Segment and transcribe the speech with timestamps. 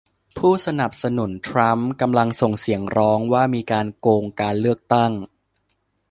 [0.37, 5.11] ผู้สนับสนุนทรัมป์กำลังส่งเสียงร้องว่ามีการโกงการเลือกตั้ง